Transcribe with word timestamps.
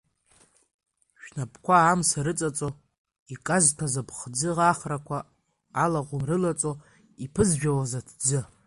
Шәнапқәа 1.23 1.75
амса 1.91 2.19
рыҵаҵо, 2.25 2.69
иказҭәаз 3.33 3.93
аԥхӡы, 4.01 4.49
ахрақәа 4.71 5.17
алаӷәым 5.83 6.23
рылаҵо, 6.29 6.71
иԥызжәауаз 7.25 7.93
аҭӡы?! 7.99 8.39